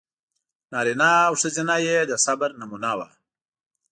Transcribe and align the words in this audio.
نارینه 0.71 1.11
او 1.27 1.33
ښځینه 1.41 1.75
یې 1.87 1.97
د 2.09 2.11
صبر 2.25 2.49
نمونه 2.59 2.91
و. 2.97 3.01